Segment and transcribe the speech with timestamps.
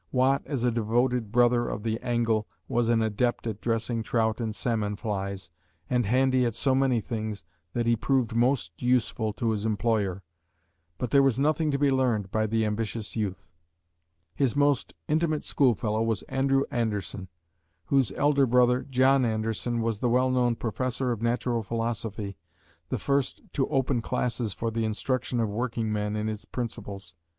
[0.11, 4.55] Watt, as a devoted brother of the angle, was an adept at dressing trout and
[4.55, 5.51] salmon flies,
[5.91, 10.23] and handy at so many things that he proved most useful to his employer,
[10.97, 13.51] but there was nothing to be learned by the ambitious youth.
[14.33, 17.27] His most intimate schoolfellow was Andrew Anderson,
[17.85, 22.37] whose elder brother, John Anderson, was the well known Professor of natural philosophy,
[22.89, 27.13] the first to open classes for the instruction of working men in its principles.